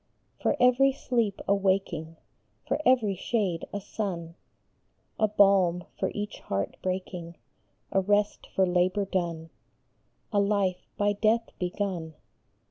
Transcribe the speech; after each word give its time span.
For 0.41 0.57
every 0.59 0.91
sleep 0.93 1.41
a 1.47 1.53
waking, 1.53 2.17
For 2.67 2.79
every 2.87 3.13
shade 3.13 3.65
a 3.71 3.79
sun, 3.79 4.33
A 5.19 5.27
balm 5.27 5.83
for 5.95 6.09
each 6.15 6.39
heart 6.39 6.75
breaking, 6.81 7.37
A 7.91 8.01
rest 8.01 8.47
for 8.55 8.65
labor 8.65 9.05
done, 9.05 9.51
A 10.33 10.39
life 10.39 10.87
by 10.97 11.13
death 11.13 11.51
begun; 11.59 11.73
38 11.77 11.77
COMFORTED. 11.77 12.13